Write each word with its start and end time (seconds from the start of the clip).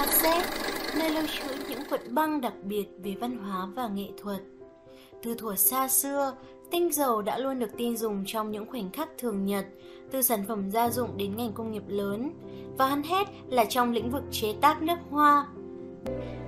cassette, 0.00 0.48
nơi 0.98 1.10
lưu 1.10 1.22
trữ 1.26 1.54
những 1.68 1.80
vật 1.90 2.00
băng 2.10 2.40
đặc 2.40 2.52
biệt 2.62 2.86
về 3.02 3.14
văn 3.20 3.38
hóa 3.38 3.68
và 3.74 3.88
nghệ 3.88 4.08
thuật. 4.22 4.40
Từ 5.22 5.34
thuở 5.34 5.56
xa 5.56 5.88
xưa, 5.88 6.32
tinh 6.70 6.92
dầu 6.92 7.22
đã 7.22 7.38
luôn 7.38 7.58
được 7.58 7.70
tin 7.76 7.96
dùng 7.96 8.24
trong 8.26 8.50
những 8.50 8.66
khoảnh 8.70 8.90
khắc 8.92 9.08
thường 9.18 9.44
nhật, 9.44 9.66
từ 10.10 10.22
sản 10.22 10.44
phẩm 10.48 10.70
gia 10.70 10.90
dụng 10.90 11.16
đến 11.16 11.36
ngành 11.36 11.52
công 11.52 11.72
nghiệp 11.72 11.82
lớn, 11.88 12.30
và 12.78 12.86
hơn 12.86 13.02
hết 13.02 13.28
là 13.48 13.64
trong 13.64 13.92
lĩnh 13.92 14.10
vực 14.10 14.22
chế 14.30 14.54
tác 14.60 14.82
nước 14.82 14.96
hoa. 15.10 15.46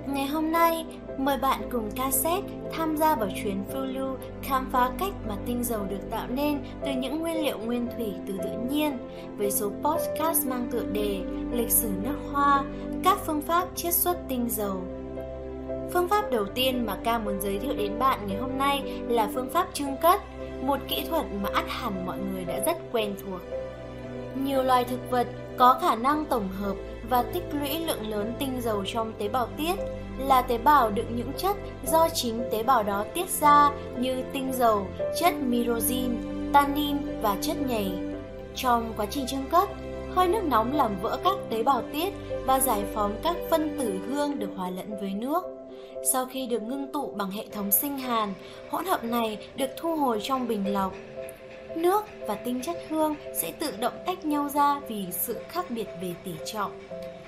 Ngày 0.07 0.27
hôm 0.27 0.51
nay, 0.51 0.85
mời 1.17 1.37
bạn 1.37 1.61
cùng 1.71 1.91
cassette 1.91 2.47
tham 2.71 2.97
gia 2.97 3.15
vào 3.15 3.29
chuyến 3.43 3.63
phiêu 3.63 3.85
lưu 3.85 4.15
khám 4.41 4.69
phá 4.71 4.91
cách 4.99 5.13
mà 5.27 5.35
tinh 5.45 5.63
dầu 5.63 5.85
được 5.89 6.09
tạo 6.11 6.27
nên 6.29 6.63
từ 6.85 6.91
những 6.91 7.19
nguyên 7.19 7.45
liệu 7.45 7.57
nguyên 7.59 7.87
thủy 7.97 8.13
từ 8.27 8.37
tự 8.43 8.49
nhiên 8.71 8.97
với 9.37 9.51
số 9.51 9.71
podcast 9.83 10.47
mang 10.47 10.67
tựa 10.71 10.83
đề 10.93 11.21
Lịch 11.51 11.69
sử 11.69 11.89
nước 12.03 12.17
hoa, 12.31 12.63
các 13.03 13.17
phương 13.25 13.41
pháp 13.41 13.67
chiết 13.75 13.93
xuất 13.93 14.17
tinh 14.29 14.49
dầu. 14.49 14.81
Phương 15.93 16.07
pháp 16.07 16.31
đầu 16.31 16.45
tiên 16.45 16.85
mà 16.85 16.97
ca 17.03 17.19
muốn 17.19 17.41
giới 17.41 17.59
thiệu 17.59 17.73
đến 17.77 17.99
bạn 17.99 18.19
ngày 18.27 18.37
hôm 18.37 18.57
nay 18.57 19.01
là 19.07 19.29
phương 19.33 19.49
pháp 19.49 19.67
trưng 19.73 19.97
cất, 20.01 20.21
một 20.61 20.79
kỹ 20.87 21.05
thuật 21.09 21.25
mà 21.41 21.49
ắt 21.53 21.65
hẳn 21.67 22.05
mọi 22.05 22.17
người 22.17 22.45
đã 22.45 22.59
rất 22.65 22.77
quen 22.91 23.15
thuộc. 23.25 23.41
Nhiều 24.43 24.63
loài 24.63 24.83
thực 24.83 25.11
vật 25.11 25.27
có 25.57 25.79
khả 25.81 25.95
năng 25.95 26.25
tổng 26.25 26.47
hợp 26.47 26.75
và 27.09 27.23
tích 27.33 27.43
lũy 27.51 27.79
lượng 27.79 28.09
lớn 28.09 28.33
tinh 28.39 28.61
dầu 28.61 28.83
trong 28.85 29.13
tế 29.19 29.27
bào 29.29 29.47
tiết 29.57 29.73
là 30.17 30.41
tế 30.41 30.57
bào 30.57 30.91
đựng 30.91 31.15
những 31.15 31.31
chất 31.37 31.55
do 31.85 32.07
chính 32.13 32.43
tế 32.51 32.63
bào 32.63 32.83
đó 32.83 33.05
tiết 33.13 33.29
ra 33.29 33.71
như 33.99 34.23
tinh 34.33 34.51
dầu, 34.53 34.87
chất 35.19 35.33
myrosin, 35.33 36.11
tannin 36.53 36.97
và 37.21 37.37
chất 37.41 37.57
nhầy. 37.67 37.91
Trong 38.55 38.93
quá 38.97 39.05
trình 39.09 39.25
trưng 39.27 39.45
cất, 39.51 39.69
hơi 40.15 40.27
nước 40.27 40.43
nóng 40.43 40.75
làm 40.75 40.95
vỡ 41.01 41.19
các 41.23 41.35
tế 41.49 41.63
bào 41.63 41.81
tiết 41.93 42.13
và 42.45 42.59
giải 42.59 42.83
phóng 42.93 43.15
các 43.23 43.35
phân 43.49 43.77
tử 43.79 43.99
hương 44.07 44.39
được 44.39 44.49
hòa 44.55 44.69
lẫn 44.69 44.99
với 44.99 45.13
nước. 45.13 45.43
Sau 46.13 46.25
khi 46.25 46.47
được 46.47 46.61
ngưng 46.61 46.91
tụ 46.91 47.13
bằng 47.15 47.31
hệ 47.31 47.45
thống 47.51 47.71
sinh 47.71 47.97
hàn, 47.97 48.33
hỗn 48.69 48.85
hợp 48.85 49.03
này 49.03 49.47
được 49.55 49.69
thu 49.77 49.95
hồi 49.95 50.19
trong 50.23 50.47
bình 50.47 50.73
lọc 50.73 50.93
nước 51.77 52.05
và 52.27 52.35
tinh 52.35 52.61
chất 52.61 52.77
hương 52.89 53.15
sẽ 53.35 53.51
tự 53.51 53.73
động 53.79 53.93
tách 54.05 54.25
nhau 54.25 54.49
ra 54.49 54.79
vì 54.87 55.05
sự 55.11 55.37
khác 55.49 55.65
biệt 55.69 55.87
về 56.01 56.15
tỷ 56.23 56.31
trọng. 56.45 56.71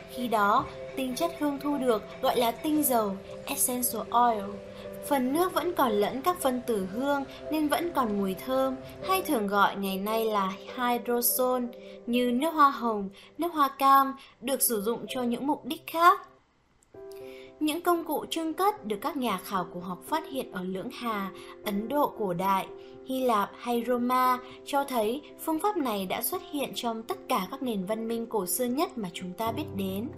Khi 0.10 0.28
đó, 0.28 0.66
tinh 0.96 1.16
chất 1.16 1.32
hương 1.40 1.60
thu 1.60 1.78
được 1.78 2.02
gọi 2.22 2.38
là 2.38 2.52
tinh 2.52 2.84
dầu, 2.84 3.16
essential 3.46 4.02
oil. 4.10 4.44
Phần 5.08 5.34
nước 5.34 5.54
vẫn 5.54 5.74
còn 5.74 5.92
lẫn 5.92 6.22
các 6.22 6.42
phân 6.42 6.62
tử 6.68 6.88
hương 6.94 7.24
nên 7.52 7.68
vẫn 7.68 7.92
còn 7.96 8.18
mùi 8.18 8.34
thơm, 8.34 8.76
hay 9.08 9.22
thường 9.22 9.48
gọi 9.48 9.76
ngày 9.76 9.98
nay 9.98 10.26
là 10.26 10.54
hydrosol, 10.78 11.64
như 12.06 12.32
nước 12.32 12.50
hoa 12.54 12.70
hồng, 12.70 13.09
nước 13.38 13.54
hoa 13.54 13.70
cam, 13.80 14.16
được 14.42 14.62
sử 14.62 14.82
dụng 14.82 15.06
cho 15.09 15.24
những 15.24 15.48
mục 15.48 15.66
đích 15.66 15.88
khác. 15.88 16.28
Những 17.59 17.81
công 17.81 18.03
cụ 18.03 18.25
trưng 18.30 18.53
cất 18.53 18.86
được 18.86 18.98
các 19.02 19.17
nhà 19.17 19.38
khảo 19.38 19.66
cổ 19.73 19.80
học 19.80 20.03
phát 20.08 20.23
hiện 20.30 20.52
ở 20.52 20.64
Lưỡng 20.64 20.89
Hà, 20.94 21.31
Ấn 21.66 21.88
Độ 21.88 22.14
cổ 22.17 22.34
đại, 22.34 22.67
Hy 23.06 23.23
Lạp 23.23 23.52
hay 23.58 23.84
Roma 23.88 24.38
cho 24.66 24.84
thấy 24.84 25.22
phương 25.45 25.59
pháp 25.59 25.78
này 25.78 26.06
đã 26.06 26.22
xuất 26.22 26.42
hiện 26.52 26.72
trong 26.75 27.03
tất 27.03 27.17
cả 27.30 27.47
các 27.52 27.62
nền 27.62 27.86
văn 27.86 28.08
minh 28.08 28.25
cổ 28.25 28.45
xưa 28.45 28.66
nhất 28.66 28.97
mà 28.97 29.09
chúng 29.14 29.34
ta 29.34 29.52
biết 29.52 29.66
đến. 29.75 30.09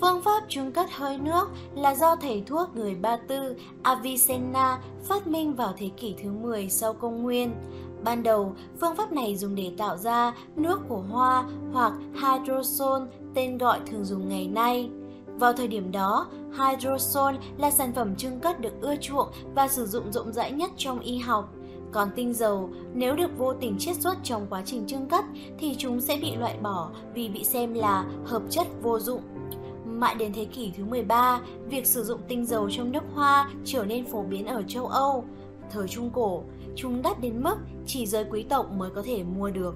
Phương 0.00 0.22
pháp 0.22 0.44
trưng 0.48 0.72
cất 0.72 0.90
hơi 0.92 1.18
nước 1.18 1.48
là 1.74 1.94
do 1.94 2.16
thầy 2.16 2.42
thuốc 2.46 2.76
người 2.76 2.94
Ba 2.94 3.16
Tư 3.16 3.56
Avicenna 3.82 4.78
phát 5.08 5.26
minh 5.26 5.54
vào 5.54 5.74
thế 5.76 5.90
kỷ 5.96 6.14
thứ 6.22 6.30
10 6.30 6.68
sau 6.68 6.92
công 6.92 7.22
nguyên. 7.22 7.54
Ban 8.04 8.22
đầu, 8.22 8.54
phương 8.80 8.96
pháp 8.96 9.12
này 9.12 9.36
dùng 9.36 9.54
để 9.54 9.72
tạo 9.78 9.96
ra 9.96 10.34
nước 10.56 10.80
của 10.88 11.02
hoa 11.10 11.44
hoặc 11.72 11.92
hydrosol, 12.14 13.02
tên 13.34 13.58
gọi 13.58 13.80
thường 13.86 14.04
dùng 14.04 14.28
ngày 14.28 14.46
nay. 14.46 14.90
Vào 15.38 15.52
thời 15.52 15.68
điểm 15.68 15.92
đó, 15.92 16.26
hydrosol 16.58 17.34
là 17.58 17.70
sản 17.70 17.92
phẩm 17.92 18.16
trưng 18.16 18.40
cất 18.40 18.60
được 18.60 18.80
ưa 18.80 18.96
chuộng 18.96 19.28
và 19.54 19.68
sử 19.68 19.86
dụng 19.86 20.12
rộng 20.12 20.32
rãi 20.32 20.52
nhất 20.52 20.70
trong 20.76 21.00
y 21.00 21.18
học. 21.18 21.54
Còn 21.92 22.08
tinh 22.16 22.34
dầu, 22.34 22.70
nếu 22.94 23.16
được 23.16 23.38
vô 23.38 23.52
tình 23.54 23.76
chiết 23.78 23.96
xuất 23.96 24.16
trong 24.22 24.46
quá 24.50 24.62
trình 24.66 24.86
trưng 24.86 25.08
cất 25.08 25.24
thì 25.58 25.74
chúng 25.78 26.00
sẽ 26.00 26.16
bị 26.16 26.36
loại 26.36 26.58
bỏ 26.62 26.90
vì 27.14 27.28
bị 27.28 27.44
xem 27.44 27.74
là 27.74 28.04
hợp 28.24 28.42
chất 28.50 28.66
vô 28.82 28.98
dụng. 28.98 29.20
Mãi 29.84 30.14
đến 30.14 30.32
thế 30.32 30.44
kỷ 30.44 30.72
thứ 30.76 30.84
13, 30.84 31.40
việc 31.70 31.86
sử 31.86 32.04
dụng 32.04 32.20
tinh 32.28 32.46
dầu 32.46 32.70
trong 32.70 32.92
nước 32.92 33.02
hoa 33.14 33.50
trở 33.64 33.84
nên 33.84 34.06
phổ 34.06 34.22
biến 34.22 34.46
ở 34.46 34.62
châu 34.68 34.86
Âu. 34.86 35.24
Thời 35.70 35.88
Trung 35.88 36.10
Cổ, 36.14 36.42
chúng 36.76 37.02
đắt 37.02 37.20
đến 37.20 37.42
mức 37.42 37.56
chỉ 37.86 38.06
giới 38.06 38.24
quý 38.30 38.42
tộc 38.42 38.72
mới 38.72 38.90
có 38.90 39.02
thể 39.02 39.22
mua 39.22 39.50
được. 39.50 39.74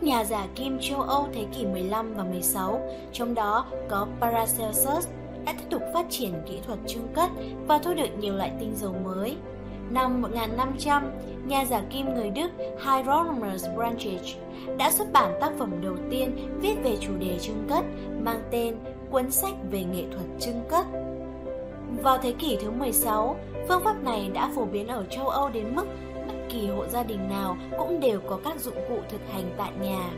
Các 0.00 0.06
nhà 0.06 0.24
giả 0.24 0.46
kim 0.54 0.78
châu 0.80 1.00
Âu 1.00 1.28
thế 1.32 1.44
kỷ 1.54 1.66
15 1.66 2.14
và 2.14 2.24
16, 2.24 2.80
trong 3.12 3.34
đó 3.34 3.66
có 3.88 4.06
Paracelsus, 4.20 5.08
đã 5.44 5.52
tiếp 5.52 5.64
tục 5.70 5.82
phát 5.94 6.06
triển 6.10 6.32
kỹ 6.46 6.58
thuật 6.66 6.78
trưng 6.86 7.08
cất 7.14 7.30
và 7.66 7.78
thu 7.78 7.94
được 7.94 8.18
nhiều 8.18 8.34
loại 8.34 8.52
tinh 8.60 8.72
dầu 8.76 8.94
mới. 9.04 9.36
Năm 9.90 10.22
1500, 10.22 11.10
nhà 11.46 11.64
giả 11.64 11.82
kim 11.90 12.14
người 12.14 12.30
Đức 12.30 12.50
Hieronymus 12.58 13.66
Brandtich 13.76 14.38
đã 14.78 14.90
xuất 14.90 15.12
bản 15.12 15.38
tác 15.40 15.52
phẩm 15.58 15.70
đầu 15.82 15.96
tiên 16.10 16.58
viết 16.60 16.74
về 16.84 16.96
chủ 17.00 17.12
đề 17.20 17.38
trưng 17.38 17.66
cất 17.68 17.84
mang 18.20 18.42
tên 18.50 18.76
Cuốn 19.10 19.30
sách 19.30 19.54
về 19.70 19.84
nghệ 19.84 20.04
thuật 20.12 20.26
trưng 20.40 20.62
cất. 20.68 20.86
Vào 22.02 22.18
thế 22.22 22.32
kỷ 22.38 22.56
thứ 22.60 22.70
16, 22.70 23.36
phương 23.68 23.84
pháp 23.84 24.02
này 24.02 24.30
đã 24.34 24.50
phổ 24.54 24.64
biến 24.64 24.88
ở 24.88 25.04
châu 25.10 25.28
Âu 25.28 25.48
đến 25.48 25.76
mức 25.76 25.86
kỳ 26.52 26.66
hộ 26.66 26.86
gia 26.86 27.02
đình 27.02 27.28
nào 27.28 27.56
cũng 27.78 28.00
đều 28.00 28.20
có 28.20 28.38
các 28.44 28.60
dụng 28.60 28.76
cụ 28.88 28.98
thực 29.08 29.20
hành 29.32 29.50
tại 29.56 29.72
nhà. 29.80 30.10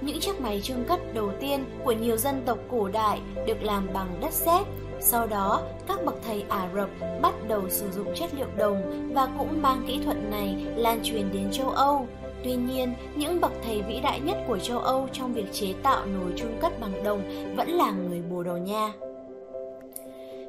Những 0.00 0.20
chiếc 0.20 0.40
máy 0.40 0.60
trưng 0.60 0.84
cất 0.84 1.14
đầu 1.14 1.30
tiên 1.40 1.64
của 1.84 1.92
nhiều 1.92 2.16
dân 2.16 2.42
tộc 2.46 2.58
cổ 2.70 2.88
đại 2.88 3.20
được 3.46 3.62
làm 3.62 3.88
bằng 3.94 4.08
đất 4.20 4.32
sét. 4.32 4.66
Sau 5.00 5.26
đó, 5.26 5.62
các 5.88 6.04
bậc 6.04 6.14
thầy 6.26 6.44
Ả 6.48 6.68
Rập 6.74 6.88
bắt 7.22 7.34
đầu 7.48 7.62
sử 7.68 7.90
dụng 7.90 8.14
chất 8.14 8.30
liệu 8.34 8.46
đồng 8.56 9.10
và 9.14 9.28
cũng 9.38 9.62
mang 9.62 9.84
kỹ 9.86 10.00
thuật 10.04 10.16
này 10.30 10.66
lan 10.76 11.00
truyền 11.02 11.32
đến 11.32 11.48
châu 11.52 11.70
Âu. 11.70 12.06
Tuy 12.44 12.54
nhiên, 12.54 12.94
những 13.14 13.40
bậc 13.40 13.52
thầy 13.64 13.82
vĩ 13.82 14.00
đại 14.00 14.20
nhất 14.20 14.36
của 14.46 14.58
châu 14.58 14.78
Âu 14.78 15.08
trong 15.12 15.32
việc 15.32 15.52
chế 15.52 15.74
tạo 15.82 16.06
nồi 16.06 16.32
trung 16.36 16.58
cất 16.60 16.80
bằng 16.80 17.04
đồng 17.04 17.22
vẫn 17.56 17.68
là 17.68 17.90
người 17.90 18.22
Bồ 18.30 18.42
Đào 18.42 18.58
Nha. 18.58 18.92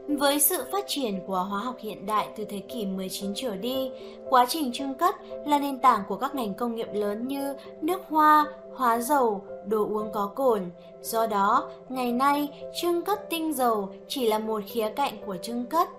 Với 0.07 0.39
sự 0.39 0.63
phát 0.71 0.83
triển 0.87 1.19
của 1.27 1.47
hóa 1.49 1.59
học 1.59 1.75
hiện 1.79 2.05
đại 2.05 2.27
từ 2.35 2.45
thế 2.45 2.59
kỷ 2.59 2.85
19 2.85 3.31
trở 3.35 3.55
đi, 3.55 3.91
quá 4.29 4.45
trình 4.49 4.71
trưng 4.73 4.93
cất 4.93 5.15
là 5.45 5.59
nền 5.59 5.79
tảng 5.79 6.03
của 6.07 6.15
các 6.15 6.35
ngành 6.35 6.53
công 6.53 6.75
nghiệp 6.75 6.87
lớn 6.93 7.27
như 7.27 7.55
nước 7.81 8.01
hoa, 8.09 8.45
hóa 8.75 8.99
dầu, 8.99 9.43
đồ 9.67 9.85
uống 9.85 10.11
có 10.13 10.31
cồn. 10.35 10.61
Do 11.01 11.27
đó, 11.27 11.69
ngày 11.89 12.11
nay, 12.11 12.49
trưng 12.81 13.01
cất 13.01 13.29
tinh 13.29 13.53
dầu 13.53 13.89
chỉ 14.07 14.27
là 14.27 14.39
một 14.39 14.63
khía 14.67 14.89
cạnh 14.95 15.13
của 15.25 15.37
trưng 15.41 15.65
cất. 15.65 15.89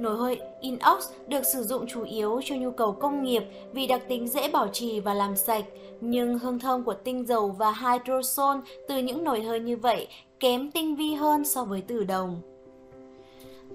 Nồi 0.00 0.16
hơi 0.16 0.40
inox 0.60 1.08
được 1.26 1.42
sử 1.42 1.62
dụng 1.62 1.86
chủ 1.86 2.04
yếu 2.04 2.40
cho 2.44 2.54
nhu 2.54 2.70
cầu 2.70 2.92
công 2.92 3.22
nghiệp 3.22 3.42
vì 3.72 3.86
đặc 3.86 4.02
tính 4.08 4.28
dễ 4.28 4.50
bảo 4.50 4.68
trì 4.72 5.00
và 5.00 5.14
làm 5.14 5.36
sạch, 5.36 5.64
nhưng 6.00 6.38
hương 6.38 6.58
thơm 6.58 6.84
của 6.84 6.94
tinh 6.94 7.26
dầu 7.26 7.48
và 7.48 7.72
hydrosol 7.72 8.56
từ 8.88 8.98
những 8.98 9.24
nồi 9.24 9.42
hơi 9.42 9.60
như 9.60 9.76
vậy 9.76 10.08
kém 10.40 10.70
tinh 10.70 10.96
vi 10.96 11.14
hơn 11.14 11.44
so 11.44 11.64
với 11.64 11.82
từ 11.88 12.04
đồng. 12.04 12.40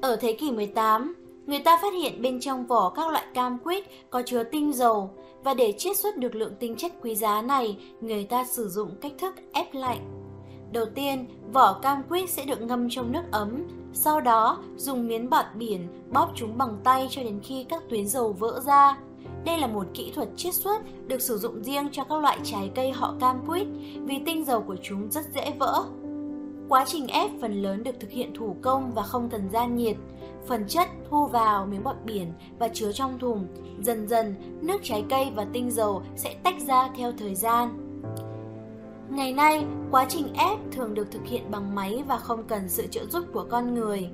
Ở 0.02 0.16
thế 0.16 0.34
kỷ 0.34 0.52
18, 0.52 1.16
người 1.46 1.60
ta 1.60 1.80
phát 1.82 1.94
hiện 1.94 2.22
bên 2.22 2.40
trong 2.40 2.66
vỏ 2.66 2.90
các 2.90 3.08
loại 3.12 3.26
cam 3.34 3.58
quýt 3.60 3.84
có 4.10 4.22
chứa 4.26 4.44
tinh 4.44 4.74
dầu 4.74 5.10
và 5.44 5.54
để 5.54 5.74
chiết 5.78 5.98
xuất 5.98 6.18
được 6.18 6.36
lượng 6.36 6.54
tinh 6.60 6.76
chất 6.78 6.92
quý 7.02 7.16
giá 7.16 7.42
này, 7.42 7.78
người 8.02 8.24
ta 8.24 8.44
sử 8.44 8.70
dụng 8.70 8.90
cách 9.02 9.12
thức 9.20 9.36
ép 9.54 9.74
lạnh. 9.74 10.00
Đầu 10.72 10.86
tiên, 10.86 11.26
vỏ 11.54 11.74
cam 11.74 12.04
quýt 12.10 12.30
sẽ 12.30 12.46
được 12.46 12.62
ngâm 12.62 12.90
trong 12.90 13.12
nước 13.12 13.22
ấm, 13.32 13.68
sau 13.94 14.22
đó 14.22 14.58
dùng 14.78 15.08
miếng 15.08 15.30
bọt 15.30 15.46
biển 15.56 15.88
bóp 16.14 16.32
chúng 16.36 16.58
bằng 16.58 16.78
tay 16.84 17.08
cho 17.10 17.24
đến 17.24 17.40
khi 17.44 17.66
các 17.70 17.84
tuyến 17.90 18.08
dầu 18.08 18.34
vỡ 18.34 18.62
ra. 18.66 18.98
Đây 19.46 19.58
là 19.58 19.68
một 19.68 19.86
kỹ 19.94 20.12
thuật 20.16 20.30
chiết 20.36 20.54
xuất 20.54 20.82
được 21.08 21.22
sử 21.22 21.38
dụng 21.38 21.64
riêng 21.64 21.90
cho 21.92 22.04
các 22.04 22.20
loại 22.20 22.40
trái 22.44 22.72
cây 22.76 22.92
họ 22.92 23.16
cam 23.20 23.46
quýt 23.48 23.68
vì 24.06 24.20
tinh 24.26 24.46
dầu 24.46 24.62
của 24.68 24.76
chúng 24.84 25.12
rất 25.12 25.26
dễ 25.34 25.52
vỡ. 25.60 25.84
Quá 26.72 26.86
trình 26.88 27.08
ép 27.08 27.32
phần 27.42 27.62
lớn 27.62 27.84
được 27.84 28.00
thực 28.00 28.12
hiện 28.12 28.34
thủ 28.36 28.56
công 28.62 28.92
và 28.92 29.04
không 29.04 29.30
cần 29.30 29.50
gian 29.54 29.76
nhiệt. 29.76 29.96
Phần 30.48 30.68
chất 30.68 30.88
thu 31.10 31.26
vào 31.26 31.66
miếng 31.66 31.84
bọt 31.84 31.96
biển 32.06 32.34
và 32.60 32.68
chứa 32.68 32.92
trong 32.92 33.20
thùng. 33.20 33.48
Dần 33.82 34.08
dần, 34.08 34.36
nước 34.62 34.78
trái 34.84 35.06
cây 35.10 35.32
và 35.36 35.46
tinh 35.54 35.72
dầu 35.72 36.04
sẽ 36.16 36.36
tách 36.44 36.56
ra 36.68 36.90
theo 36.98 37.12
thời 37.18 37.36
gian. 37.36 37.70
Ngày 39.10 39.34
nay, 39.34 39.66
quá 39.92 40.06
trình 40.10 40.34
ép 40.34 40.60
thường 40.72 40.94
được 40.94 41.12
thực 41.12 41.26
hiện 41.26 41.52
bằng 41.52 41.76
máy 41.76 42.04
và 42.08 42.18
không 42.18 42.44
cần 42.44 42.70
sự 42.70 42.88
trợ 42.88 43.06
giúp 43.06 43.26
của 43.34 43.46
con 43.50 43.74
người. 43.74 44.10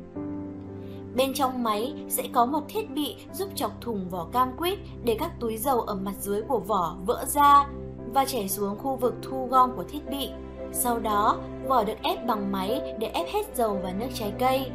Bên 1.15 1.33
trong 1.33 1.63
máy 1.63 1.93
sẽ 2.09 2.23
có 2.33 2.45
một 2.45 2.61
thiết 2.69 2.89
bị 2.91 3.15
giúp 3.33 3.49
chọc 3.55 3.81
thùng 3.81 4.09
vỏ 4.09 4.27
cam 4.33 4.57
quýt 4.57 4.79
để 5.03 5.15
các 5.19 5.31
túi 5.39 5.57
dầu 5.57 5.81
ở 5.81 5.95
mặt 5.95 6.15
dưới 6.19 6.41
của 6.41 6.59
vỏ 6.59 6.97
vỡ 7.05 7.25
ra 7.27 7.67
và 8.13 8.25
chảy 8.25 8.49
xuống 8.49 8.77
khu 8.77 8.95
vực 8.95 9.13
thu 9.21 9.47
gom 9.51 9.75
của 9.75 9.83
thiết 9.83 10.09
bị. 10.09 10.29
Sau 10.79 10.99
đó, 10.99 11.37
vỏ 11.67 11.83
được 11.83 11.93
ép 12.03 12.25
bằng 12.25 12.51
máy 12.51 12.95
để 12.99 13.07
ép 13.07 13.27
hết 13.33 13.55
dầu 13.55 13.79
và 13.83 13.93
nước 13.99 14.07
trái 14.13 14.33
cây. 14.39 14.71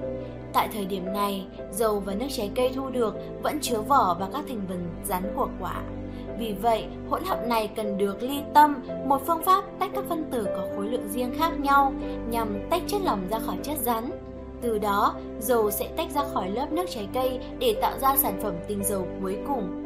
Tại 0.52 0.68
thời 0.72 0.84
điểm 0.84 1.12
này, 1.12 1.46
dầu 1.72 2.00
và 2.00 2.14
nước 2.14 2.26
trái 2.30 2.50
cây 2.54 2.70
thu 2.74 2.88
được 2.88 3.14
vẫn 3.42 3.58
chứa 3.60 3.80
vỏ 3.80 4.16
và 4.20 4.28
các 4.32 4.44
thành 4.48 4.60
phần 4.68 4.88
rắn 5.04 5.22
của 5.36 5.48
quả. 5.60 5.82
Vì 6.38 6.54
vậy, 6.62 6.86
hỗn 7.10 7.24
hợp 7.24 7.46
này 7.48 7.70
cần 7.76 7.98
được 7.98 8.22
ly 8.22 8.40
tâm, 8.54 8.82
một 9.06 9.26
phương 9.26 9.42
pháp 9.42 9.64
tách 9.78 9.90
các 9.94 10.04
phân 10.08 10.24
tử 10.30 10.44
có 10.44 10.66
khối 10.76 10.88
lượng 10.88 11.08
riêng 11.08 11.34
khác 11.38 11.60
nhau 11.60 11.92
nhằm 12.30 12.68
tách 12.70 12.82
chất 12.86 13.00
lỏng 13.04 13.20
ra 13.30 13.38
khỏi 13.38 13.56
chất 13.62 13.78
rắn. 13.78 14.10
Từ 14.60 14.78
đó, 14.78 15.14
dầu 15.40 15.70
sẽ 15.70 15.88
tách 15.96 16.10
ra 16.10 16.22
khỏi 16.34 16.48
lớp 16.48 16.72
nước 16.72 16.84
trái 16.90 17.08
cây 17.14 17.40
để 17.58 17.76
tạo 17.80 17.98
ra 17.98 18.16
sản 18.16 18.40
phẩm 18.42 18.54
tinh 18.68 18.84
dầu 18.84 19.06
cuối 19.22 19.36
cùng. 19.46 19.82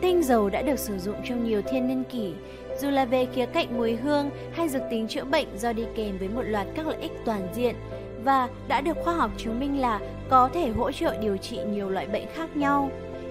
Tinh 0.00 0.22
dầu 0.22 0.50
đã 0.50 0.62
được 0.62 0.78
sử 0.78 0.98
dụng 0.98 1.16
trong 1.24 1.44
nhiều 1.44 1.62
thiên 1.70 1.88
niên 1.88 2.04
kỷ, 2.04 2.32
dù 2.80 2.90
là 2.90 3.04
về 3.04 3.26
khía 3.34 3.46
cạnh 3.46 3.78
mùi 3.78 3.96
hương 3.96 4.30
hay 4.52 4.68
dược 4.68 4.82
tính 4.90 5.08
chữa 5.08 5.24
bệnh 5.24 5.46
do 5.58 5.72
đi 5.72 5.82
kèm 5.94 6.18
với 6.18 6.28
một 6.28 6.42
loạt 6.42 6.66
các 6.74 6.86
lợi 6.86 6.96
ích 7.00 7.12
toàn 7.24 7.48
diện 7.54 7.74
và 8.24 8.48
đã 8.68 8.80
được 8.80 8.96
khoa 9.04 9.14
học 9.14 9.30
chứng 9.36 9.60
minh 9.60 9.80
là 9.80 10.00
có 10.28 10.50
thể 10.54 10.68
hỗ 10.68 10.92
trợ 10.92 11.16
điều 11.20 11.36
trị 11.36 11.58
nhiều 11.72 11.90
loại 11.90 12.06
bệnh 12.06 12.26
khác 12.34 12.56
nhau. 12.56 12.90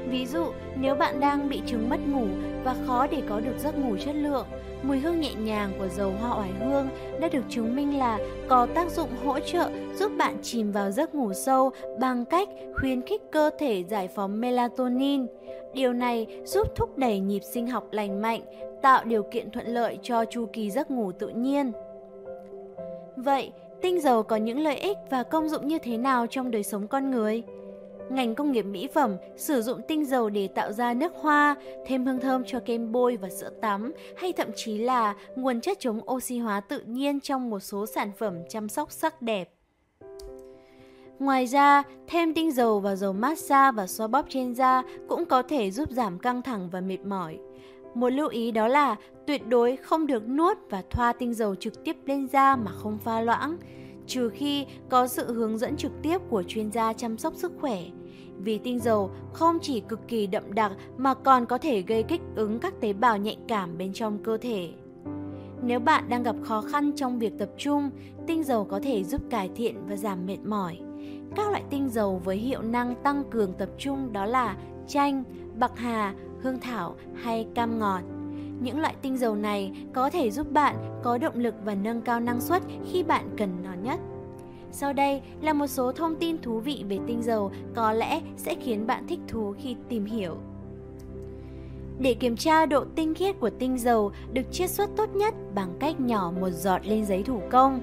Ví 0.09 0.25
dụ, 0.25 0.45
nếu 0.75 0.95
bạn 0.95 1.19
đang 1.19 1.49
bị 1.49 1.61
chứng 1.65 1.89
mất 1.89 1.99
ngủ 2.07 2.25
và 2.63 2.75
khó 2.87 3.07
để 3.07 3.21
có 3.29 3.39
được 3.39 3.59
giấc 3.59 3.77
ngủ 3.77 3.95
chất 4.05 4.15
lượng, 4.15 4.47
mùi 4.83 4.99
hương 4.99 5.19
nhẹ 5.19 5.33
nhàng 5.33 5.71
của 5.79 5.87
dầu 5.87 6.13
hoa 6.21 6.39
oải 6.39 6.49
hương 6.59 6.89
đã 7.19 7.27
được 7.27 7.43
chứng 7.49 7.75
minh 7.75 7.97
là 7.97 8.19
có 8.47 8.65
tác 8.65 8.91
dụng 8.91 9.09
hỗ 9.25 9.39
trợ 9.39 9.69
giúp 9.95 10.11
bạn 10.17 10.37
chìm 10.41 10.71
vào 10.71 10.91
giấc 10.91 11.15
ngủ 11.15 11.33
sâu 11.33 11.71
bằng 11.99 12.25
cách 12.25 12.49
khuyến 12.75 13.01
khích 13.01 13.21
cơ 13.31 13.49
thể 13.59 13.83
giải 13.89 14.07
phóng 14.07 14.41
melatonin. 14.41 15.25
Điều 15.73 15.93
này 15.93 16.27
giúp 16.45 16.67
thúc 16.75 16.97
đẩy 16.97 17.19
nhịp 17.19 17.43
sinh 17.43 17.67
học 17.67 17.87
lành 17.91 18.21
mạnh, 18.21 18.41
tạo 18.81 19.03
điều 19.05 19.23
kiện 19.23 19.51
thuận 19.51 19.67
lợi 19.67 19.99
cho 20.03 20.25
chu 20.25 20.45
kỳ 20.53 20.71
giấc 20.71 20.91
ngủ 20.91 21.11
tự 21.11 21.29
nhiên. 21.29 21.71
Vậy, 23.15 23.51
tinh 23.81 24.01
dầu 24.01 24.23
có 24.23 24.35
những 24.35 24.59
lợi 24.59 24.77
ích 24.77 24.97
và 25.09 25.23
công 25.23 25.49
dụng 25.49 25.67
như 25.67 25.77
thế 25.79 25.97
nào 25.97 26.27
trong 26.27 26.51
đời 26.51 26.63
sống 26.63 26.87
con 26.87 27.11
người? 27.11 27.43
Ngành 28.09 28.35
công 28.35 28.51
nghiệp 28.51 28.61
mỹ 28.61 28.87
phẩm 28.93 29.17
sử 29.37 29.61
dụng 29.61 29.81
tinh 29.87 30.05
dầu 30.05 30.29
để 30.29 30.47
tạo 30.47 30.71
ra 30.71 30.93
nước 30.93 31.13
hoa, 31.15 31.55
thêm 31.85 32.05
hương 32.05 32.19
thơm 32.19 32.43
cho 32.45 32.59
kem 32.59 32.91
bôi 32.91 33.17
và 33.17 33.29
sữa 33.29 33.49
tắm, 33.61 33.93
hay 34.17 34.33
thậm 34.33 34.47
chí 34.55 34.77
là 34.77 35.15
nguồn 35.35 35.61
chất 35.61 35.79
chống 35.79 36.01
oxy 36.11 36.37
hóa 36.37 36.59
tự 36.59 36.79
nhiên 36.79 37.19
trong 37.19 37.49
một 37.49 37.59
số 37.59 37.85
sản 37.85 38.11
phẩm 38.17 38.37
chăm 38.49 38.69
sóc 38.69 38.91
sắc 38.91 39.21
đẹp. 39.21 39.51
Ngoài 41.19 41.45
ra, 41.45 41.83
thêm 42.07 42.33
tinh 42.33 42.51
dầu 42.51 42.79
vào 42.79 42.95
dầu 42.95 43.13
massage 43.13 43.75
và 43.75 43.87
xoa 43.87 44.07
bóp 44.07 44.25
trên 44.29 44.55
da 44.55 44.83
cũng 45.09 45.25
có 45.25 45.41
thể 45.41 45.71
giúp 45.71 45.91
giảm 45.91 46.19
căng 46.19 46.41
thẳng 46.41 46.69
và 46.71 46.81
mệt 46.81 46.99
mỏi. 47.05 47.37
Một 47.95 48.09
lưu 48.09 48.27
ý 48.27 48.51
đó 48.51 48.67
là 48.67 48.95
tuyệt 49.27 49.47
đối 49.47 49.75
không 49.75 50.07
được 50.07 50.29
nuốt 50.29 50.57
và 50.69 50.83
thoa 50.89 51.13
tinh 51.13 51.33
dầu 51.33 51.55
trực 51.55 51.83
tiếp 51.83 51.97
lên 52.05 52.27
da 52.27 52.55
mà 52.55 52.71
không 52.71 52.97
pha 52.97 53.21
loãng, 53.21 53.57
trừ 54.07 54.29
khi 54.29 54.65
có 54.89 55.07
sự 55.07 55.33
hướng 55.33 55.57
dẫn 55.57 55.77
trực 55.77 55.91
tiếp 56.01 56.17
của 56.29 56.43
chuyên 56.43 56.71
gia 56.71 56.93
chăm 56.93 57.17
sóc 57.17 57.33
sức 57.35 57.51
khỏe. 57.61 57.83
Vì 58.37 58.57
tinh 58.57 58.79
dầu 58.79 59.11
không 59.33 59.57
chỉ 59.61 59.79
cực 59.79 59.99
kỳ 60.07 60.27
đậm 60.27 60.53
đặc 60.53 60.71
mà 60.97 61.13
còn 61.13 61.45
có 61.45 61.57
thể 61.57 61.81
gây 61.81 62.03
kích 62.03 62.21
ứng 62.35 62.59
các 62.59 62.73
tế 62.81 62.93
bào 62.93 63.17
nhạy 63.17 63.37
cảm 63.47 63.77
bên 63.77 63.93
trong 63.93 64.23
cơ 64.23 64.37
thể. 64.37 64.69
Nếu 65.63 65.79
bạn 65.79 66.09
đang 66.09 66.23
gặp 66.23 66.35
khó 66.43 66.61
khăn 66.61 66.91
trong 66.95 67.19
việc 67.19 67.33
tập 67.39 67.49
trung, 67.57 67.89
tinh 68.27 68.43
dầu 68.43 68.65
có 68.65 68.79
thể 68.83 69.03
giúp 69.03 69.21
cải 69.29 69.49
thiện 69.55 69.75
và 69.87 69.95
giảm 69.95 70.25
mệt 70.25 70.39
mỏi. 70.45 70.79
Các 71.35 71.49
loại 71.49 71.63
tinh 71.69 71.89
dầu 71.89 72.21
với 72.23 72.37
hiệu 72.37 72.61
năng 72.61 72.95
tăng 73.03 73.23
cường 73.31 73.53
tập 73.53 73.69
trung 73.77 74.13
đó 74.13 74.25
là 74.25 74.57
chanh, 74.87 75.23
bạc 75.55 75.71
hà, 75.75 76.13
hương 76.41 76.59
thảo 76.59 76.95
hay 77.13 77.47
cam 77.55 77.79
ngọt. 77.79 78.01
Những 78.61 78.79
loại 78.79 78.95
tinh 79.01 79.17
dầu 79.17 79.35
này 79.35 79.71
có 79.93 80.09
thể 80.09 80.31
giúp 80.31 80.51
bạn 80.51 80.75
có 81.03 81.17
động 81.17 81.35
lực 81.35 81.55
và 81.63 81.75
nâng 81.75 82.01
cao 82.01 82.19
năng 82.19 82.41
suất 82.41 82.63
khi 82.91 83.03
bạn 83.03 83.29
cần 83.37 83.49
nó 83.63 83.73
nhất. 83.83 83.99
Sau 84.71 84.93
đây 84.93 85.21
là 85.41 85.53
một 85.53 85.67
số 85.67 85.91
thông 85.91 86.15
tin 86.15 86.41
thú 86.41 86.59
vị 86.59 86.85
về 86.89 86.99
tinh 87.07 87.21
dầu 87.23 87.51
có 87.75 87.93
lẽ 87.93 88.21
sẽ 88.37 88.55
khiến 88.55 88.87
bạn 88.87 89.07
thích 89.07 89.19
thú 89.27 89.53
khi 89.57 89.75
tìm 89.89 90.05
hiểu. 90.05 90.37
Để 91.99 92.13
kiểm 92.13 92.35
tra 92.35 92.65
độ 92.65 92.85
tinh 92.95 93.13
khiết 93.13 93.39
của 93.39 93.49
tinh 93.49 93.77
dầu 93.77 94.11
được 94.33 94.41
chiết 94.51 94.69
xuất 94.69 94.89
tốt 94.97 95.15
nhất 95.15 95.33
bằng 95.55 95.73
cách 95.79 95.99
nhỏ 95.99 96.33
một 96.39 96.49
giọt 96.49 96.81
lên 96.85 97.05
giấy 97.05 97.23
thủ 97.23 97.41
công. 97.49 97.79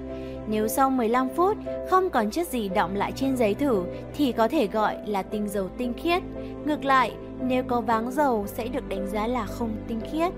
Nếu 0.48 0.68
sau 0.68 0.90
15 0.90 1.28
phút 1.36 1.56
không 1.90 2.10
còn 2.10 2.30
chất 2.30 2.48
gì 2.48 2.68
đọng 2.68 2.96
lại 2.96 3.12
trên 3.16 3.36
giấy 3.36 3.54
thử 3.54 3.84
thì 4.14 4.32
có 4.32 4.48
thể 4.48 4.66
gọi 4.66 4.96
là 5.06 5.22
tinh 5.22 5.48
dầu 5.48 5.68
tinh 5.78 5.92
khiết. 5.96 6.22
Ngược 6.64 6.84
lại, 6.84 7.12
nếu 7.42 7.62
có 7.64 7.80
váng 7.80 8.10
dầu 8.10 8.44
sẽ 8.46 8.68
được 8.68 8.88
đánh 8.88 9.06
giá 9.06 9.26
là 9.26 9.46
không 9.46 9.70
tinh 9.88 10.00
khiết. 10.12 10.32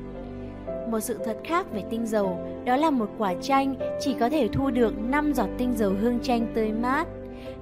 Một 0.91 1.01
sự 1.01 1.19
thật 1.25 1.39
khác 1.45 1.67
về 1.73 1.85
tinh 1.91 2.07
dầu 2.07 2.39
đó 2.65 2.77
là 2.77 2.91
một 2.91 3.11
quả 3.19 3.35
chanh 3.43 3.75
chỉ 4.01 4.15
có 4.21 4.29
thể 4.29 4.49
thu 4.53 4.71
được 4.71 4.99
5 4.99 5.33
giọt 5.33 5.49
tinh 5.59 5.75
dầu 5.77 5.93
hương 6.01 6.21
chanh 6.21 6.53
tươi 6.55 6.73
mát. 6.73 7.09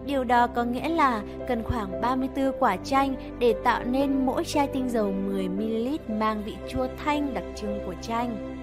Điều 0.06 0.24
đó 0.24 0.46
có 0.46 0.64
nghĩa 0.64 0.88
là 0.88 1.22
cần 1.48 1.62
khoảng 1.62 2.00
34 2.00 2.52
quả 2.58 2.76
chanh 2.76 3.14
để 3.38 3.54
tạo 3.64 3.84
nên 3.84 4.26
mỗi 4.26 4.44
chai 4.44 4.66
tinh 4.66 4.88
dầu 4.88 5.14
10ml 5.28 5.98
mang 6.08 6.42
vị 6.44 6.54
chua 6.68 6.86
thanh 7.04 7.34
đặc 7.34 7.44
trưng 7.56 7.80
của 7.86 7.94
chanh. 8.02 8.56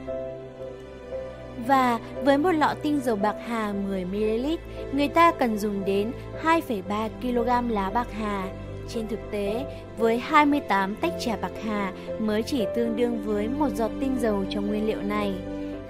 Và 1.68 2.00
với 2.24 2.38
một 2.38 2.51
lọ 2.51 2.74
tinh 2.81 3.00
dầu 3.04 3.16
bạc 3.16 3.36
hà 3.48 3.74
10ml, 3.90 4.57
người 4.94 5.07
ta 5.07 5.31
cần 5.31 5.57
dùng 5.57 5.86
đến 5.86 6.12
2,3 6.44 7.10
kg 7.22 7.72
lá 7.72 7.89
bạc 7.89 8.07
hà. 8.12 8.48
Trên 8.89 9.07
thực 9.07 9.19
tế, 9.31 9.66
với 9.98 10.18
28 10.18 10.96
tách 10.96 11.13
trà 11.19 11.36
bạc 11.36 11.51
hà 11.63 11.92
mới 12.19 12.44
chỉ 12.44 12.66
tương 12.75 12.96
đương 12.96 13.22
với 13.25 13.48
một 13.48 13.69
giọt 13.75 13.92
tinh 14.00 14.16
dầu 14.19 14.44
trong 14.50 14.68
nguyên 14.68 14.88
liệu 14.88 15.01
này. 15.01 15.34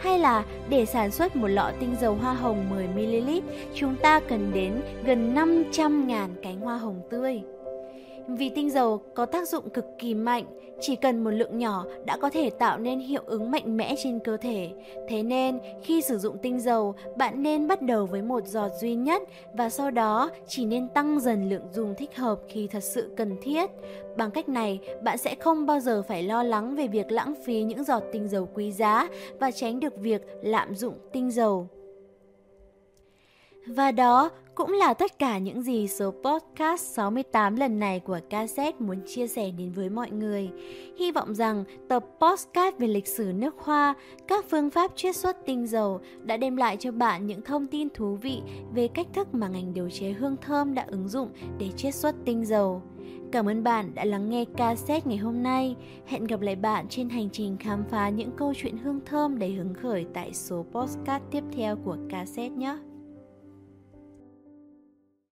Hay 0.03 0.19
là 0.19 0.45
để 0.69 0.85
sản 0.85 1.11
xuất 1.11 1.35
một 1.35 1.47
lọ 1.47 1.71
tinh 1.79 1.95
dầu 2.01 2.15
hoa 2.15 2.33
hồng 2.33 2.65
10ml, 2.71 3.41
chúng 3.75 3.95
ta 3.95 4.19
cần 4.19 4.51
đến 4.53 4.81
gần 5.05 5.35
500.000 5.35 6.27
cánh 6.41 6.59
hoa 6.59 6.77
hồng 6.77 7.01
tươi. 7.09 7.41
Vì 8.27 8.49
tinh 8.49 8.71
dầu 8.71 9.01
có 9.15 9.25
tác 9.25 9.47
dụng 9.47 9.69
cực 9.69 9.85
kỳ 9.99 10.13
mạnh, 10.13 10.45
chỉ 10.81 10.95
cần 10.95 11.23
một 11.23 11.31
lượng 11.31 11.57
nhỏ 11.57 11.85
đã 12.05 12.17
có 12.17 12.29
thể 12.29 12.49
tạo 12.49 12.77
nên 12.77 12.99
hiệu 12.99 13.21
ứng 13.25 13.51
mạnh 13.51 13.77
mẽ 13.77 13.95
trên 14.03 14.19
cơ 14.19 14.37
thể. 14.37 14.71
Thế 15.07 15.23
nên, 15.23 15.59
khi 15.83 16.01
sử 16.01 16.17
dụng 16.17 16.37
tinh 16.37 16.59
dầu, 16.59 16.95
bạn 17.15 17.43
nên 17.43 17.67
bắt 17.67 17.81
đầu 17.81 18.05
với 18.05 18.21
một 18.21 18.47
giọt 18.47 18.69
duy 18.81 18.95
nhất 18.95 19.21
và 19.53 19.69
sau 19.69 19.91
đó 19.91 20.29
chỉ 20.47 20.65
nên 20.65 20.87
tăng 20.87 21.19
dần 21.19 21.49
lượng 21.49 21.67
dùng 21.71 21.95
thích 21.97 22.15
hợp 22.15 22.39
khi 22.47 22.67
thật 22.67 22.83
sự 22.83 23.13
cần 23.17 23.35
thiết. 23.41 23.69
Bằng 24.17 24.31
cách 24.31 24.49
này, 24.49 24.79
bạn 25.03 25.17
sẽ 25.17 25.35
không 25.35 25.65
bao 25.65 25.79
giờ 25.79 26.03
phải 26.07 26.23
lo 26.23 26.43
lắng 26.43 26.75
về 26.75 26.87
việc 26.87 27.11
lãng 27.11 27.33
phí 27.45 27.63
những 27.63 27.83
giọt 27.83 28.03
tinh 28.11 28.27
dầu 28.27 28.49
quý 28.53 28.71
giá 28.71 29.09
và 29.39 29.51
tránh 29.51 29.79
được 29.79 29.97
việc 29.97 30.21
lạm 30.41 30.75
dụng 30.75 30.93
tinh 31.11 31.31
dầu. 31.31 31.67
Và 33.68 33.92
đó 33.92 34.30
cũng 34.56 34.71
là 34.71 34.94
tất 34.94 35.19
cả 35.19 35.38
những 35.38 35.62
gì 35.62 35.88
số 35.88 36.13
podcast 36.24 36.81
68 36.81 37.56
lần 37.56 37.80
này 37.80 38.00
của 38.00 38.19
cassette 38.30 38.80
muốn 38.80 39.01
chia 39.06 39.27
sẻ 39.27 39.51
đến 39.51 39.71
với 39.71 39.89
mọi 39.89 40.12
người. 40.12 40.50
Hy 40.98 41.12
vọng 41.12 41.36
rằng 41.36 41.63
tập 41.89 42.06
podcast 42.21 42.77
về 42.77 42.88
lịch 42.88 43.07
sử 43.07 43.31
nước 43.36 43.56
hoa, 43.57 43.94
các 44.28 44.45
phương 44.49 44.69
pháp 44.69 44.92
chiết 44.95 45.16
xuất 45.16 45.45
tinh 45.45 45.68
dầu 45.68 46.02
đã 46.23 46.37
đem 46.37 46.56
lại 46.56 46.78
cho 46.78 46.92
bạn 46.92 47.26
những 47.26 47.42
thông 47.42 47.68
tin 47.68 47.90
thú 47.90 48.16
vị 48.16 48.42
về 48.73 48.87
cách 48.87 49.07
thức 49.14 49.28
mà 49.33 49.47
ngành 49.47 49.73
điều 49.73 49.90
chế 49.90 50.11
hương 50.11 50.37
thơm 50.42 50.73
đã 50.73 50.85
ứng 50.87 51.07
dụng 51.07 51.30
để 51.59 51.69
chiết 51.78 51.95
xuất 51.95 52.16
tinh 52.26 52.45
dầu. 52.45 52.81
Cảm 53.31 53.49
ơn 53.49 53.64
bạn 53.64 53.92
đã 53.95 54.06
lắng 54.06 54.30
nghe 54.30 54.45
cassette 54.57 55.09
ngày 55.09 55.18
hôm 55.18 55.44
nay. 55.44 55.76
Hẹn 56.06 56.23
gặp 56.23 56.42
lại 56.42 56.56
bạn 56.56 56.87
trên 56.90 57.09
hành 57.09 57.30
trình 57.30 57.57
khám 57.59 57.83
phá 57.90 58.09
những 58.09 58.31
câu 58.37 58.54
chuyện 58.57 58.78
hương 58.78 58.99
thơm 59.06 59.40
đầy 59.40 59.54
hứng 59.54 59.73
khởi 59.73 60.06
tại 60.14 60.33
số 60.33 60.66
podcast 60.71 61.23
tiếp 61.31 61.44
theo 61.56 61.76
của 61.76 61.97
cassette 62.09 62.56
nhé. 62.56 62.78